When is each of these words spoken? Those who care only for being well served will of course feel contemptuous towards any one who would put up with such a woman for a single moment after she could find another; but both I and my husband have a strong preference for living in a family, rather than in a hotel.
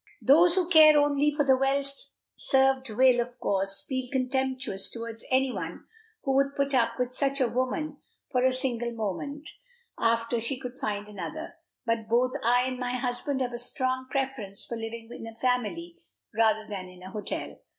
Those 0.23 0.55
who 0.55 0.67
care 0.67 0.97
only 0.97 1.29
for 1.31 1.45
being 1.45 1.59
well 1.59 1.83
served 2.35 2.89
will 2.89 3.19
of 3.19 3.37
course 3.37 3.85
feel 3.87 4.09
contemptuous 4.11 4.89
towards 4.89 5.23
any 5.29 5.51
one 5.51 5.85
who 6.23 6.33
would 6.37 6.55
put 6.55 6.73
up 6.73 6.97
with 6.97 7.13
such 7.13 7.39
a 7.39 7.47
woman 7.47 7.97
for 8.31 8.41
a 8.43 8.51
single 8.51 8.91
moment 8.93 9.47
after 9.99 10.39
she 10.41 10.59
could 10.59 10.79
find 10.79 11.07
another; 11.07 11.53
but 11.85 12.07
both 12.09 12.31
I 12.43 12.63
and 12.63 12.79
my 12.79 12.97
husband 12.97 13.41
have 13.41 13.53
a 13.53 13.59
strong 13.59 14.07
preference 14.09 14.65
for 14.65 14.75
living 14.75 15.07
in 15.11 15.27
a 15.27 15.37
family, 15.39 15.99
rather 16.35 16.65
than 16.67 16.89
in 16.89 17.03
a 17.03 17.11
hotel. 17.11 17.59